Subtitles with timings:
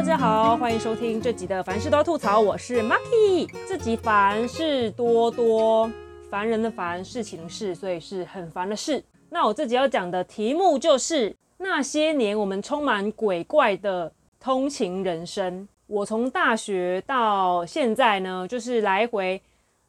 [0.00, 3.46] 大家好，欢迎收听这集的凡事都要吐槽，我是 Maki。
[3.68, 5.92] 这集凡事多多，
[6.30, 9.04] 烦人的烦，事情的事，所以是很烦的事。
[9.28, 14.10] 那我这集要讲的题目就是那些年我们充满鬼怪的
[14.40, 15.68] 通勤人生。
[15.86, 19.38] 我从大学到现在呢，就是来回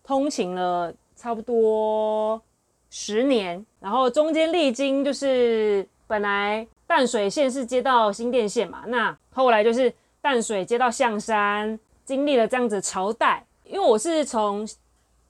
[0.04, 2.41] 通勤了差不多
[2.89, 6.68] 十年，然后中间历经就是本来。
[6.87, 9.89] 淡水线是接到新店线嘛，那后来就是
[10.21, 13.46] 淡水接到象山，经历了这样子朝代。
[13.66, 14.68] 因为我是从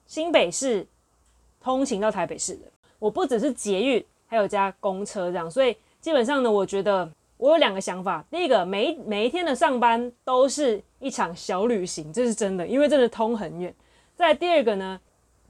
[0.05, 0.85] 新北市
[1.61, 2.65] 通勤到台北市的，
[2.99, 8.25] 我不只是捷运，还有加公车这样，所以基本上呢，我觉得我有两个想法。
[8.29, 13.73] 第一个，每一每一天的上班都是一场小旅行，这是真的，因为真的通很远。
[14.15, 14.99] 再第二个呢，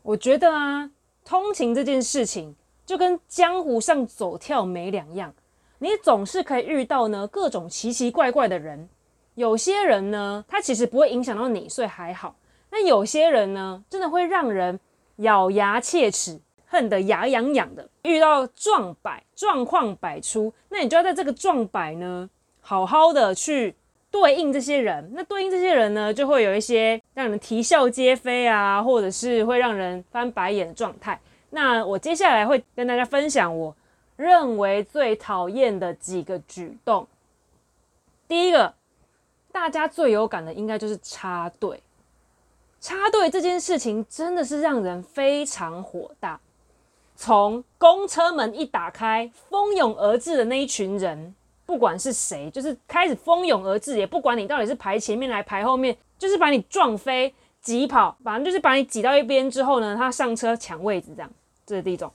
[0.04, 0.92] 我觉得啊，
[1.24, 2.54] 通勤这件事情
[2.86, 5.34] 就跟江湖上走跳没两样。
[5.80, 8.88] 你总是可以遇到呢各种奇奇怪怪的人，
[9.36, 12.36] 有些人呢，他其实不会影响到你，所以还好。
[12.70, 14.80] 那有些人呢，真的会让人
[15.18, 17.88] 咬牙切齿，恨得牙痒痒的。
[18.04, 22.30] 遇到壮百状况百出，那你就要在这个壮百呢，
[22.62, 23.76] 好好的去
[24.10, 25.12] 对应这些人。
[25.14, 31.20] 那对应这些人呢，就会有一些让人啼笑皆非啊，或者是会让人翻白眼的状态。
[31.50, 33.76] 那我接下来会跟大家分享我。
[34.18, 37.08] 认为最讨厌的几个举动，
[38.28, 38.72] 第一个，
[39.52, 41.82] 大家最有感的应该就是插队。
[42.80, 46.40] 插队这件事情真的是让人非常火大。
[47.16, 51.36] 从公车门一打开，蜂拥而至的那一群人，
[51.66, 61.32] 不管是谁，就是开始蜂拥而至，也不管你到底是排前面来排后面，就是把你撞飞、挤跑，反正就是把你挤到一边之后呢，他上车抢位置，这样，
[61.66, 62.12] 这是第一种。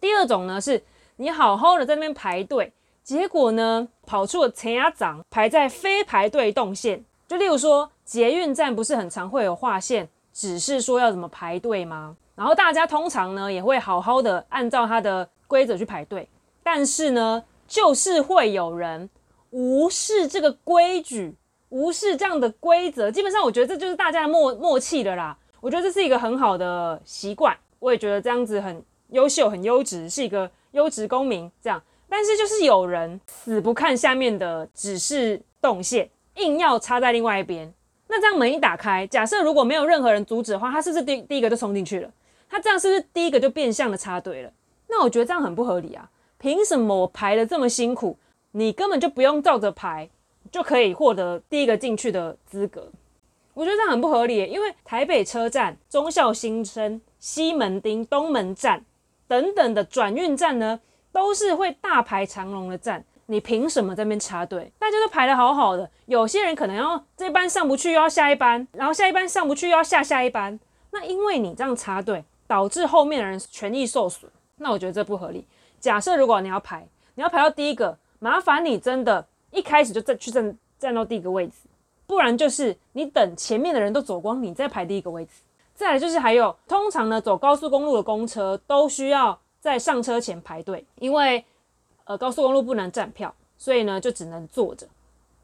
[0.00, 0.82] 第二种呢是。
[1.20, 2.72] 你好好的在那边排队，
[3.02, 7.04] 结果呢，跑出了前牙掌，排在非排队动线。
[7.26, 12.16] 就例如说，捷运站不是很常会有划线，指示说要怎么排队吗？
[12.34, 16.26] 然后大家通常呢也会好好的按照它的规则去排队，
[16.62, 19.10] 但是呢，就是会有人
[19.50, 21.36] 无视这个规矩，
[21.68, 23.10] 无视这样的规则。
[23.10, 25.36] 基本上，我觉得这就是大家的默默契了啦。
[25.60, 30.50] 我觉得这是一个很好的习惯，我也觉得这样子很优秀、很优质，是一个。
[30.72, 37.72] 优质公民这样，但是就是有人死不看下面的指示动线，硬要插在另外一边。
[38.08, 42.10] 那这样门一打开，假设如果没有任何人阻止的话，他是不是第第一个就冲进去了？
[42.48, 44.50] 他这样是不是第一个就变相的插队了？
[44.88, 46.10] 那我觉得这样很不合理啊！
[46.38, 48.16] 凭什么我排得这么辛苦，
[48.52, 50.08] 你根本就不用照着排，
[50.50, 52.90] 就可以获得第一个进去的资格？
[53.52, 58.84] 我觉得这样很不合理，因为台北车站、忠孝新生、西门町、东门站。
[59.26, 60.80] 等等的转运站呢，
[61.12, 64.72] 都是会大排长龙的站，你凭什么在那边插队？
[64.78, 70.58] 大家都排得好好的，有些人可能要这班上不去，又要下一班，然后下一班上不去，又要下下一班。
[70.90, 75.46] 那因为你这样插队，导致后面的人权益受损，那我觉得这不合理。
[75.78, 81.68] 假设如果你要排，你要排到第一个，麻烦你真的一开始就站去站站到第一个位置，
[82.06, 85.32] 不然就是你等前面的人都走光，你再排第一个位置。
[85.74, 91.44] 再来就是还有，通常呢，走高速公路的公车都需要在上车前排队，因为
[92.04, 94.86] 呃高速公路不能站票，所以呢就只能坐着。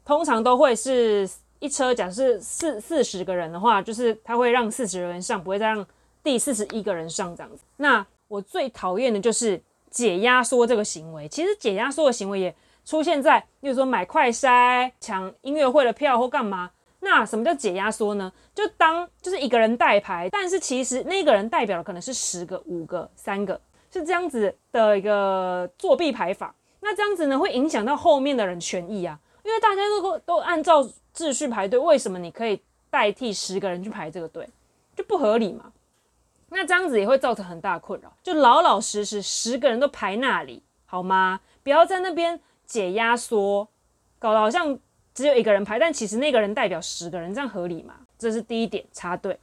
[0.03, 5.85] 通常都会是一车，假设四四十个人的话，就是他会让四十个人上，不会再让
[6.23, 7.63] 第四十一个人上这样子。
[7.77, 11.27] 那我最讨厌的就是解压缩这个行为。
[11.27, 12.55] 其实解压缩的行为也
[12.85, 16.71] 出现在，例如说买快筛、抢音乐会的票或干嘛。
[16.99, 18.31] 那什么叫解压缩呢？
[18.55, 23.59] 就当就是一个人代排，但是其实那个人代表的可能是十个、五个、三个，
[23.99, 26.53] 是这样子的一个作弊排法。
[26.81, 34.47] 那这样子呢，会影响到后面的人权益啊，因为大家都都按照秩序排队，为什么你可以代替十个人去排这个队，
[34.95, 35.71] 就不合理嘛？
[36.49, 41.39] 那这样子也会造成很大困扰，就老老实实十个人都排那里好吗？
[41.63, 43.67] 不要在那边解压缩，
[44.19, 44.77] 搞得好像。
[45.15, 47.93] 只有一个人排，但其实那个人代表十个人，这样合理吗？
[48.19, 49.39] 这是第一点插队。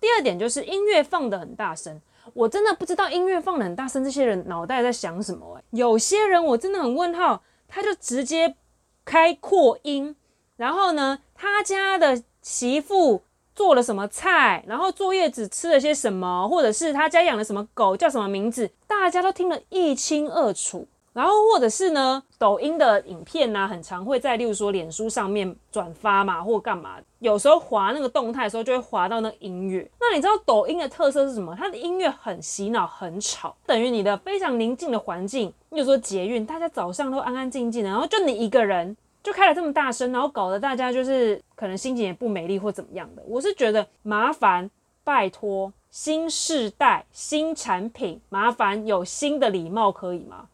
[0.00, 2.00] 第二点就是音乐放得很大声，
[2.34, 5.54] 我真的不知道音乐放得很大声，这些人脑袋在想什么？
[5.56, 5.64] 欸？
[5.70, 8.56] 有些人我真的很问号，他就直接
[9.04, 10.14] 开扩音，
[10.56, 13.22] 然后呢，他家的媳妇
[13.54, 20.86] 做了什么菜，然后坐月子吃了些什么，或者是他家养了什么狗，叫什么名字，大家都听得一清二楚。
[21.16, 26.98] 然后或者是呢，抖音的影片呢、很常会在，例如说脸书上面转发嘛，或干嘛。
[27.20, 29.90] 有时候滑那个动态的时候，就会滑到那个音乐。
[29.98, 31.56] 那你知道抖音的特色是什么？
[31.56, 35.48] 它的音乐很洗脑，很吵，等于你的非常宁静的环境。
[35.70, 43.22] 例如说捷运，大家早上都安安静静的，然后就你一个人，就开了这么大声，然后搞得大家就是可能心情也不美丽或怎么样的。
[43.26, 44.70] 我是觉得麻烦，
[45.02, 50.48] 拜托，新世代新产品，麻烦有新的礼貌可以吗？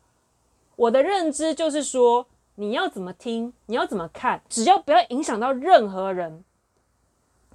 [0.77, 6.45] 我的认知就是说，你要怎么听，你要怎么看，只要不要影响到任何人，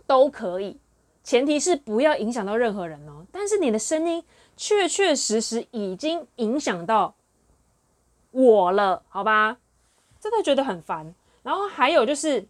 [0.05, 0.79] 都可以。
[1.23, 3.25] 前提是不要影响到任何人哦。
[3.31, 4.23] 但是你的声音
[4.55, 7.15] 确确实实已经影响到
[8.31, 9.57] 我了，好吧？
[10.19, 11.13] 真的觉得很烦。
[11.43, 12.47] 然后还有就是，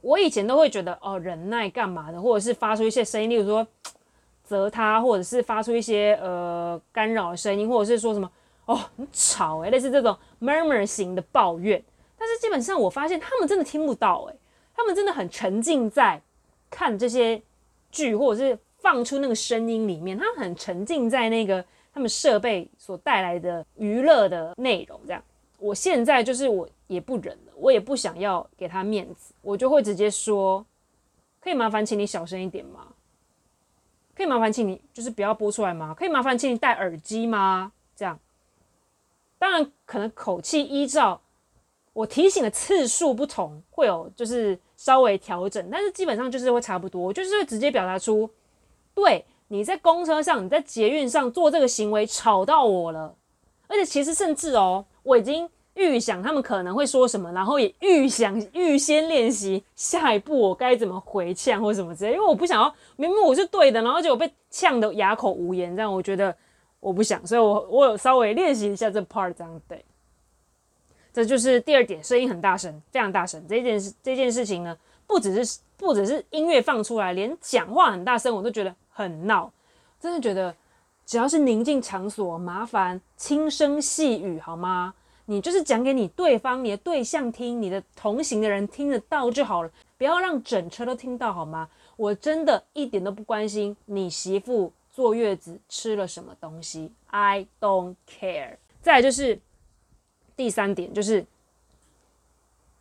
[0.00, 3.66] 我以前都会觉得哦，忍耐干嘛的，或者是发出一些声音，例如说
[4.42, 8.30] 责他，或者是发出一些呃干扰声音，或者是说什么。
[8.66, 11.82] 哦，很吵诶，类似这种 murmur 型的抱怨，
[12.16, 14.36] 但是基本上我发现他们真的听不到诶，
[14.74, 16.20] 他们真的很沉浸在
[16.70, 17.42] 看这些
[17.90, 25.00] 剧或者是放出那个声音里面，他们很沉浸在那个他们设备所带来的娱乐的内容。
[25.06, 25.22] 这样，
[25.58, 30.64] 我现在就是我也不忍了，我也不想要给他面子，我就会直接说，
[31.40, 32.86] 可以麻烦请你小声一点吗？
[34.14, 35.94] 可以麻烦请你就是不要播出来吗？
[35.94, 37.72] 可以麻烦请你戴耳机吗？
[37.96, 38.18] 这样。
[39.42, 41.20] 当然，可能口气依照
[41.92, 47.12] 我提醒的次数不同，会有就是稍微调整，但是基本上就是会差不多。
[47.12, 48.30] 就是会直接表达出，
[48.94, 53.16] 对，你在公车上、你在捷运上做这个行为吵到我了，
[53.66, 66.32] 而且其实甚至哦，我已经预想他们可能会说什么，然后也预想预先练习下一步我该怎么回呛或什么之类，因为我不想要明明我是对的，然后结果被呛得哑口无言，这样我觉得。
[66.82, 69.84] 我不想，所以我我有稍微练习一下这 part，这样对。
[71.12, 73.40] 这就是第二点，声音很大声，非常大声。
[73.46, 74.76] 这件事这件事情呢，
[75.06, 79.48] 不只是不只是音乐放出来，连讲话很大声，我都觉得很闹。
[80.00, 80.52] 真的觉得，
[81.06, 84.92] 只要是宁静场所，麻烦轻声细语好吗？
[85.26, 91.68] 你就是讲给你对方、你的对象听，你的同行的人听得到就好了，不要让整车都听到好吗？
[91.96, 94.72] 我真的一点都不关心你媳妇。
[94.92, 98.58] 坐月子吃了什么东西？I don't care。
[98.82, 99.40] 再就是
[100.36, 101.24] 第三点，就是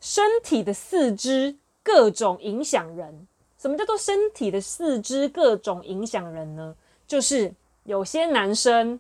[0.02, 3.28] 身体的四肢各种影响人。
[3.58, 6.75] 什么叫做身体的四肢各种影响人呢？
[7.08, 7.54] 就是
[7.84, 9.00] 有些男生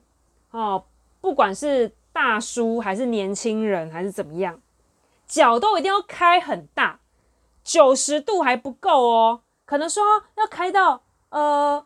[0.51, 0.85] 哦，
[1.19, 4.61] 不管是大叔还是年轻人还是怎么样，
[5.27, 6.99] 脚都一定要开很大，
[7.63, 10.01] 九十度还不够哦，可能说
[10.37, 11.85] 要开到呃。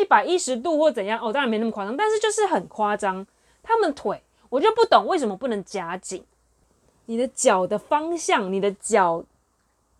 [0.00, 3.26] 一百一十度或怎样哦，当然没那么夸张，但是就是很夸张。
[3.62, 6.24] 他们腿，我就不懂为什么不能夹紧。
[7.04, 9.24] 你的脚的方向，你的脚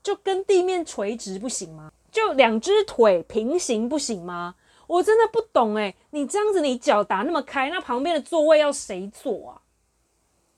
[0.03, 1.93] 就跟地面垂直不行吗？
[2.11, 4.55] 就两只腿平行不行吗？
[4.87, 9.63] 我真的不懂诶，你这样子，你脚打那么开，那旁边的座位要谁坐啊？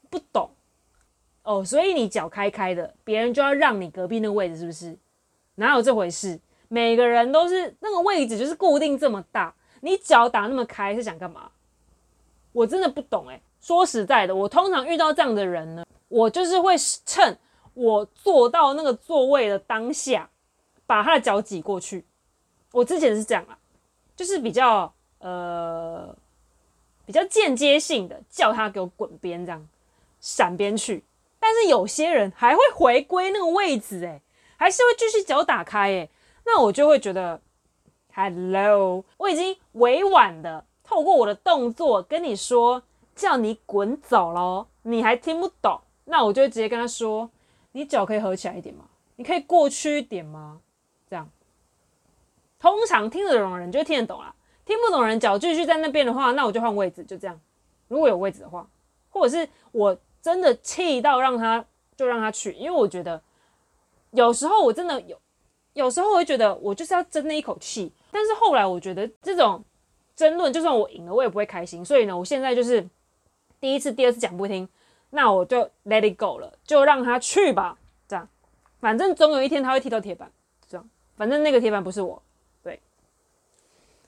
[0.09, 0.51] 不懂
[1.43, 4.97] 哦，所以你脚开开的，别人就要让你隔壁那位置，是不是？
[5.57, 6.41] 哪有这回事？
[6.73, 9.55] 每个人都是那个位置，就是固定这么大。
[9.83, 11.51] 你脚打那么开是想干嘛？
[12.53, 13.39] 我真的不懂哎。
[13.61, 16.75] 说实在的，我通常遇到这样的人呢，我就是会
[17.05, 17.39] 趁
[17.75, 20.31] 我坐到那个座位的当下，
[20.87, 22.07] 把他的脚挤过去。
[22.73, 23.59] 我之前是这样啊，
[24.17, 26.17] 就是比较呃
[27.05, 29.69] 比较间接性的叫他给我滚边这样
[30.21, 31.05] 闪边去。
[31.39, 34.23] 但是有些人还会回归那个位置哎，
[34.57, 36.09] 还是会继续脚打开哎。
[36.45, 37.41] 那我就会觉得
[38.15, 42.83] ，Hello，我已经委婉的透过我的动作跟你说，
[43.15, 47.31] 叫你滚走咯，你还听不懂，那我就直接跟他说，
[47.73, 48.85] 你脚可以合起来一点吗？
[49.17, 50.61] 你可以过去一点吗？
[51.09, 51.31] 这样，
[52.59, 54.35] 通常听得懂的人就听得懂啦，
[54.65, 57.41] 听不懂人脚继续在那边的话，那我就换位置，就这样。
[57.89, 58.69] 如果有位置的话，
[59.11, 61.65] 或者是我真的气到让他
[61.97, 63.23] 就让他去，因为我觉得
[64.11, 65.17] 有时候我真的有。
[65.75, 69.65] 有时候我会觉得我就是要争那一口气，但是后来我觉得这种
[70.15, 71.85] 争论，就算我赢了，我也不会开心。
[71.85, 72.87] 所以呢，我现在就是
[73.59, 74.69] 第一次、第二次讲不听，
[75.11, 77.79] 那我就 let it go 了，就让他去吧。
[78.07, 78.29] 这样，
[78.81, 80.31] 反正总有一天他会踢到铁板。
[80.69, 82.23] 这样，反正那个铁板不是我。
[82.63, 82.81] 对，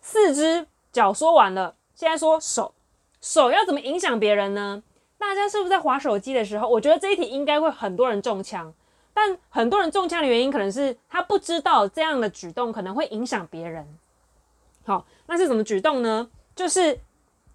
[0.02, 2.74] 四只脚说完了，现在说手，
[3.22, 4.82] 手要怎么影响别人呢？
[5.16, 6.68] 大家是不是在划手机的时候？
[6.68, 8.74] 我觉得这一题应该会很多人中枪。
[9.14, 13.86] 但很多人中枪的原因，可能是他不知道这样的举动可能会影响别人。
[14.84, 16.28] 好，那是什么举动呢？
[16.54, 17.00] 就是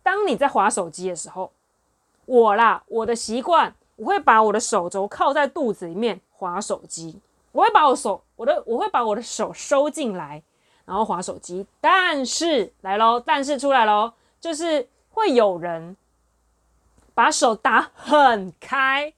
[0.01, 1.51] 当你在划手机的时候，
[2.25, 7.19] 我啦，我的习惯，我会把我的手肘靠在肚子里面划手机，
[7.51, 10.41] 我会把我手，我的，我会把我的手收进来，
[10.85, 11.67] 然后划手机。
[11.81, 15.95] 但是来喽，但是出来喽，就是会有人
[17.13, 19.13] 把手打很开。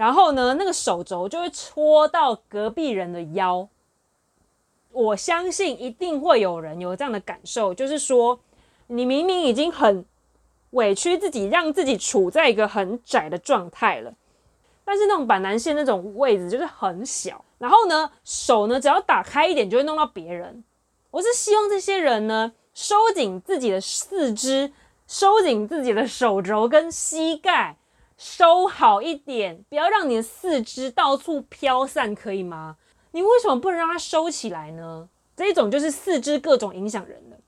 [0.00, 3.68] 然后呢，那个手肘就会戳到隔壁人的腰。
[4.92, 8.40] 我相信一定会有人有这样的感受，就是说，
[8.86, 10.02] 你明明已经很
[10.70, 14.14] 委屈自己，让自己处在一个很窄的状态了，
[14.86, 20.64] 但是那种板南线那种位置就是很小，然后呢，手呢只要打开一点就会弄到别人。
[21.10, 24.72] 我是希望这些人呢，收紧自己的四肢，
[25.06, 27.76] 收紧自己的手肘跟膝盖，
[28.20, 32.76] 收好一点，不要让你的四肢到处飘散，可以吗？
[33.12, 35.08] 你为什么不能让它收起来呢？
[35.34, 37.40] 这一种就是四肢各种影响人的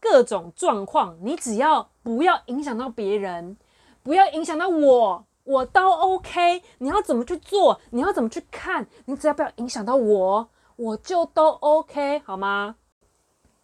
[0.00, 3.56] 各种状况，你只要不要影响到别人，
[4.02, 6.60] 不要影响到我，我都 OK。
[6.78, 7.80] 你要怎么去做？
[7.90, 8.88] 你要怎么去看？
[9.04, 12.74] 你只要不要影响到我，我就都 OK，好吗？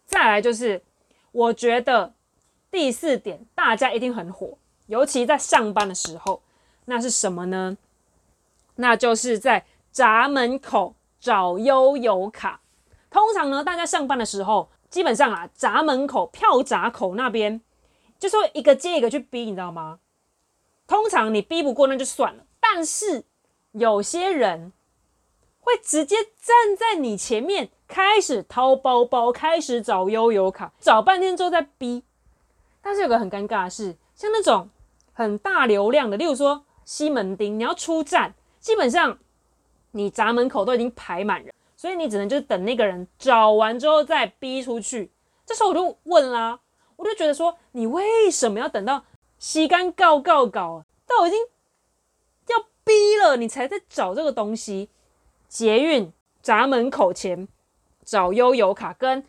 [0.05, 0.81] 再来就是，
[1.33, 2.13] 我觉得
[2.71, 6.41] 第四点大家一定很火，尤其在上班的时候，
[6.85, 7.77] 那是什么呢？
[8.75, 10.95] 那就是在闸门口。
[11.19, 12.61] 找悠游卡，
[13.09, 17.59] 通常呢，大家上班的时候，基本上啊，闸门口、票闸口那边，
[18.19, 19.97] 就是会一个接一个去逼，你知道吗？
[20.85, 23.25] 通常你逼不过那就算了，但是
[23.71, 24.71] 有些人
[25.59, 32.03] 会直接站在你前面，开始掏包包，开始找悠游卡，找半天之后再逼。
[32.79, 34.69] 但是有个很尴尬的是，像那种
[35.17, 39.17] 很大流量的，例如说西门町，你要出站，基本上。
[39.91, 45.09] 你闸门口都已经排满人，所以你只能就是等那个人找完之后再逼出去。
[45.43, 46.59] 这时候我就问啦，
[46.97, 49.03] 我就觉得说，你为什么要等到
[49.39, 50.83] 时间到到到，
[51.25, 51.39] 已经
[52.49, 52.93] 要逼
[53.23, 54.89] 了，你才在找这个东西？
[55.47, 56.11] 捷运
[56.43, 57.47] 闸门口前
[58.03, 59.25] 找悠游卡，跟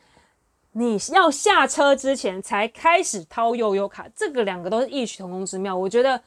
[0.79, 5.77] 你要下车之前才开始掏悠游卡，这个两个都是异曲同工之妙。
[5.77, 6.23] 我觉得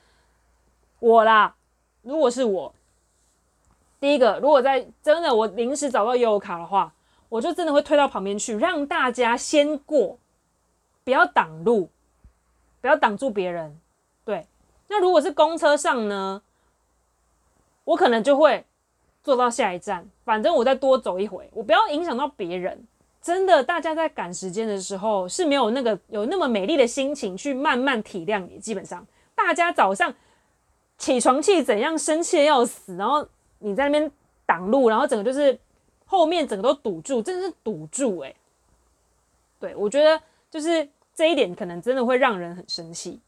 [1.00, 1.56] 我啦，
[2.02, 2.74] 如果是我。
[4.02, 6.92] 第一个，如果在真的我临时找到悠游卡的话，
[7.30, 10.18] 我就真的会推到旁边去，让大家先过，
[11.06, 11.90] 不要挡路，
[12.82, 13.80] 不要挡住别人。
[14.26, 14.46] 对，
[14.90, 16.42] 那如果是公车上呢，
[17.86, 18.66] 我可能就会
[19.24, 22.86] 坐到下一站，反正我再多走一回，我不要影响到别人。
[23.22, 28.60] 真的，大家在赶时间的时候是没有那个有那么美丽的心情去慢慢体谅你。
[28.60, 30.14] 基本上，大家早上
[30.98, 33.28] 起床气怎样，生气的要死，然后。
[33.64, 34.12] 你在那边
[34.44, 35.56] 挡路，然后整个就是
[36.08, 38.34] 后面整个都堵住，真的是堵住哎、
[39.60, 43.20] 对，我觉得就是这一点可能真的会让人很生气，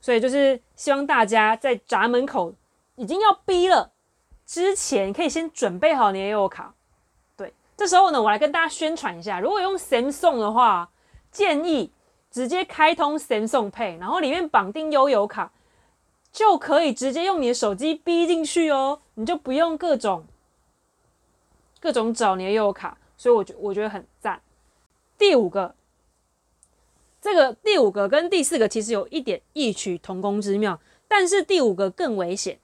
[0.00, 2.52] 所以就是希望大家在闸门口
[2.96, 3.92] 已经要逼了
[4.44, 6.74] 之前，可以先准备好你的悠游卡。
[7.80, 10.90] 这时候呢，我来跟大家宣传一下，如果用 Samsung 的话，
[11.32, 11.90] 建议
[12.30, 15.50] 直接开通 Samsung Pay，然后里面绑定悠游卡。
[16.30, 20.26] 就可以直接用你的手机逼进去哦，你就不用各种
[21.80, 24.42] 各种找你的悠游卡，所以我觉我觉得很赞。
[25.16, 25.74] 第五个，
[27.18, 32.60] 这个第五个跟第四个其实有一点异曲同工之妙，但是第五个更危险。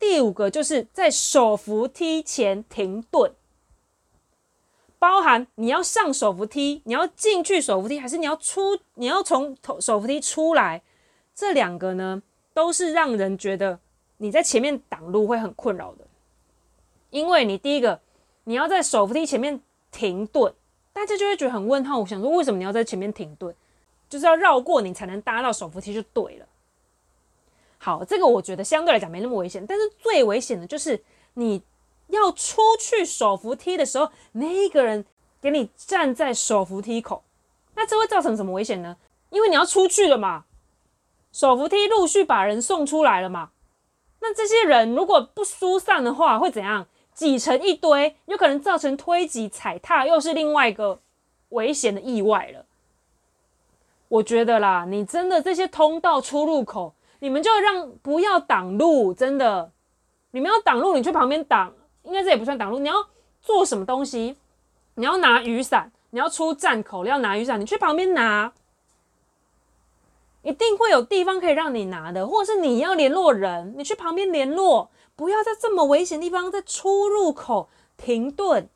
[0.00, 3.32] 第五个就是在手扶梯前停顿，
[4.98, 10.82] 包含你要上手扶梯，你要进去手扶梯，还是你要出，你要从头手扶梯出来，
[11.34, 12.22] 这两个呢？
[12.54, 13.78] 都是让人觉得
[14.16, 16.04] 你在前面挡路会很困扰的，
[17.10, 18.00] 因为你第一个
[18.42, 19.60] 你要在手扶梯前面
[19.92, 20.52] 停顿，
[20.92, 22.00] 大家就会觉得很问号。
[22.00, 23.54] 我想说，为什么你要在前面停顿？
[24.08, 26.46] 就是要绕过你才能搭到手扶梯就对了。
[27.76, 31.00] 好，这个我觉得相对来讲没那么危险，但是最危险的就是
[31.34, 31.62] 你
[32.08, 35.04] 要出去手扶梯的时候，那个人
[35.40, 37.22] 给你站在手扶梯口，
[37.74, 38.96] 那这会造成什么危险呢？
[39.30, 40.44] 因为你要出去了嘛。
[41.32, 43.50] 手扶梯陆续把人送出来了嘛？
[44.20, 46.86] 那这些人如果不疏散的话，会怎样？
[47.14, 51.00] 挤成一堆，有可能造成推挤、踩踏，又是另外一个
[51.50, 52.64] 危险的意外了。
[54.08, 59.72] 我觉得啦，你真的这些通道出入口，你们就让不要挡路，真的，
[60.30, 61.74] 你们要挡路，你去旁边挡，
[62.08, 62.80] 应该这也不算挡路。
[62.80, 62.94] 你要
[63.40, 64.36] 做什么东西？
[64.94, 68.52] 你要拿雨伞，你要出站口，你要拿雨伞，你去旁边拿。
[70.42, 78.68] 一定会有地方可以让你拿的，或者是你要联络人，你去旁边联络，不要在这么危险的地方，在出入口停顿，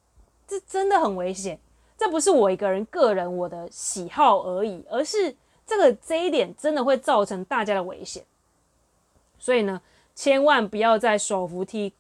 [0.47, 1.59] 这真的很危险。
[1.97, 5.35] 这不是我一个人个人我的喜好而已，而是
[5.65, 8.25] 这个这一点真的会造成大家的危险。
[9.39, 9.81] 所以呢，
[10.15, 11.93] 千万不要在手扶梯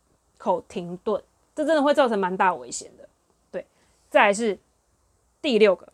[0.42, 1.22] 口停顿，
[1.54, 3.08] 这真的会造成蛮大危险的。
[3.50, 3.64] 对，
[4.10, 4.58] 再来是
[5.40, 5.92] 第六个，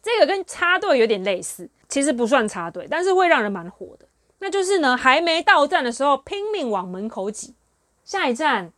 [0.00, 1.68] 这个跟插队有点类似。
[1.88, 4.06] 其实不算插队，但是会让人蛮火的。
[4.40, 7.54] 那就是呢，还没到站的时候拼命往门口挤，
[8.04, 8.70] 下一站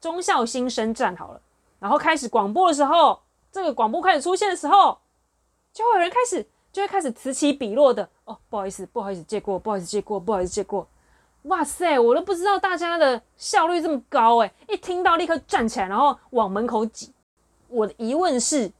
[0.00, 1.40] 忠孝新生站好了，
[1.78, 3.20] 然后开始广播的时候，
[3.52, 4.98] 这个广播开始出现的时候，
[5.72, 10.88] 就会有人开始就会开始此起彼落的哦，不好意思，不好意思借过，不好意思借过，不好意思借过。
[11.46, 17.12] 哇塞，我都不知道大家的效率这么高诶，一听到立刻站起来，然后往门口挤。
[17.68, 18.72] 我的疑问是，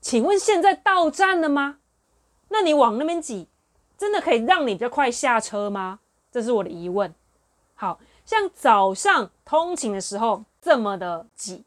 [0.00, 1.78] 请问现在到站了吗？
[2.48, 3.48] 那你往那边挤，
[3.96, 6.00] 真的可以让你比较快下车吗？
[6.30, 7.14] 这是我的疑问。
[7.74, 11.64] 好像早上通勤的时候这么的挤，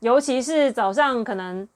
[0.00, 1.68] 尤其是早上可能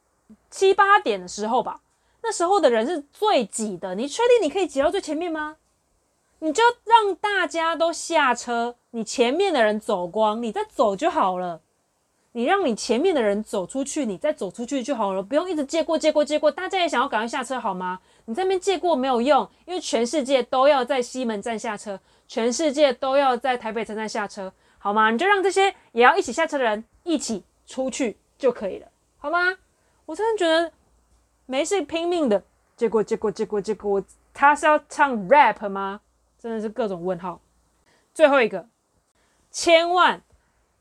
[0.50, 1.81] 七八点的时候吧，
[2.23, 3.95] 那时候的人是最挤的。
[3.95, 5.57] 你确定你可以挤到最前面吗？
[6.40, 11.62] 你就让大家都下车，你前面的人走光，你再走就好了。
[12.33, 16.50] 你让你前面的人走出去，你再走出去就好了，不用一直借过借过借过。
[16.50, 17.99] 大家也想要赶快下车好吗？
[18.26, 25.11] 你在那边借过没有用，因为全世界都要在西门站下车，全世界都要在台北车站下车，好吗？
[25.11, 29.57] 你就让这些也要一起下车的人一起出去就可以了，好吗？
[30.07, 30.71] 我真的觉得
[31.47, 32.45] 没事拼命的
[32.76, 36.02] 借过借过借过借过，他是要唱 rap 吗？
[36.38, 37.40] 真的是各种问号。
[38.14, 38.68] 最后一个，
[39.50, 40.23] 千万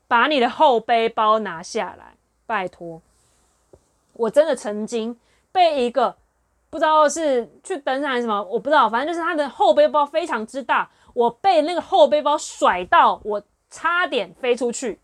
[0.06, 2.14] 把你的后背包拿下来，
[2.46, 3.02] 拜托。
[4.12, 5.18] 我真的曾经
[5.52, 6.16] 被一个
[6.70, 15.00] 不知道是去登山还是什么，我不知道，反正就是他的后背包非常之大，我被那个后背包甩到，我差点飞出去。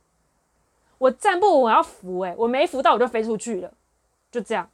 [0.98, 3.72] 我站不稳，我要扶，诶，我没扶到，我就飞出去了。
[4.30, 4.70] 就这样，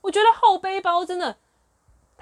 [0.00, 1.36] 我觉得后背包真的。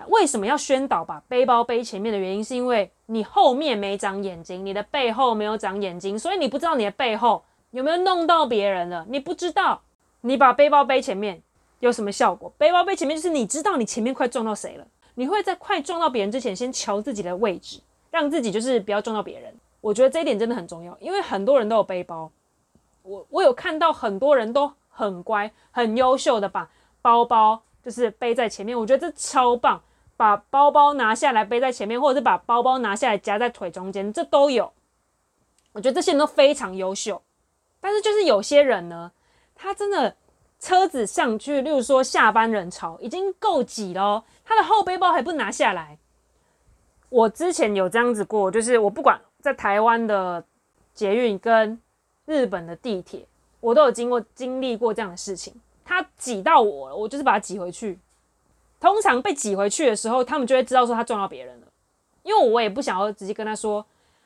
[0.06, 9.04] 为什么要宣导把背包背前面的原因，是因为你后面没长眼睛，你的背后没有长眼睛，所以你不知道你的背后有没有弄到别人了。
[9.08, 9.82] 你不知道，
[10.22, 11.42] 你把背包背前面
[11.80, 12.52] 有什么效果？
[12.56, 19.54] 背包背前面就是你知道你前面快撞到谁了，你会在快撞到别人之前先瞧自己的位置，让自己就是不要撞到别人。
[19.80, 22.30] 我觉得这一点真的很重要，因为很多人都有背包，
[23.02, 26.68] 我我有看到很多人都很乖、很优秀的把
[27.00, 29.82] 包包就是背在前面，我觉得这超棒。
[30.16, 34.72] 把包包拿下来背在前面，或者是把包包拿下来夹在腿中间，这都有。
[35.70, 37.22] 我觉得这些人都非常优秀。
[37.80, 39.12] 但是就是有些人呢，
[39.54, 40.16] 他真的
[40.58, 45.96] 车子上去，例如说下班人潮已经够挤了，他的后背包还不拿下来。
[47.10, 50.44] 我之前有这样子过，就是我不管在台湾的
[50.94, 51.80] 捷运跟
[52.26, 53.24] 日本的地铁，
[53.60, 55.54] 我都有经过经历过这样的事情。
[55.88, 57.98] 他挤到我了，我就是把他挤回去。
[58.78, 61.66] 通常被挤回去的时候，他们就会知道说他撞到别人了，
[62.22, 63.84] 因为我也不想要直接跟他说，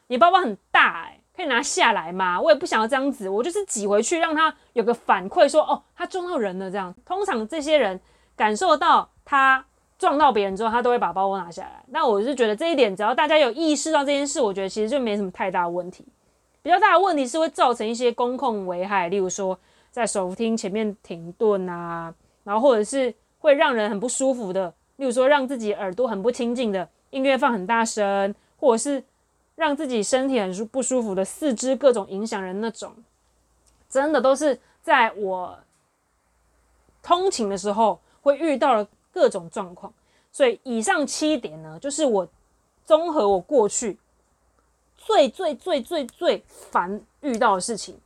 [0.09, 2.41] 你包包很大欸，可以拿下来吗？
[2.41, 6.93] 我也不想要这样子，我就是挤回去让他有个反馈说，哦，他撞到人了这样。
[7.07, 8.01] 通常这些人
[8.35, 9.65] 感受到他
[9.99, 11.85] 撞到别人之后，他都会把包包拿下来。
[11.87, 16.05] 那我是觉得这一点，只要大家有意识到这件事，我觉得其实就没什么太大问题。
[16.61, 19.59] 比较大的问题是会造成一些公共危害，例如说
[19.93, 23.15] 在手扶梯前面停顿啊，然后或者是。
[23.43, 29.03] 会让人很不舒服的，例如说让自己耳朵很不清净的音乐放很大声，或者是
[29.57, 32.95] 让自己身体很不舒服的四肢各种影响人那种，
[33.91, 35.59] 真的都是在我
[37.03, 39.93] 通勤的时候会遇到的各种状况。
[40.31, 42.29] 所以以上七点呢，就是我
[42.85, 43.99] 综合我过去
[44.97, 47.99] 最最最最最烦遇到的事情，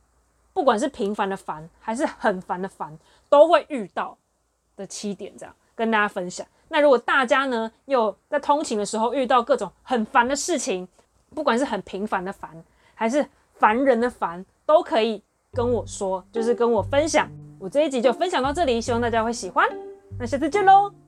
[0.57, 2.97] 不管是平凡的烦还是很烦的烦，
[3.29, 4.17] 都会遇到。
[4.77, 6.45] 的七点这样跟大家分享。
[6.67, 10.87] 那如果大家呢，有在通勤的时候遇到各种很烦的事情，
[11.33, 12.51] 不管是很平凡的烦，
[12.93, 15.19] 还是烦人的烦，都可以
[15.51, 17.27] 跟我说，就是跟我分享。
[17.59, 19.67] 我这一集就分享到这里，希望大家会喜欢。
[20.19, 21.06] 那下次见喽。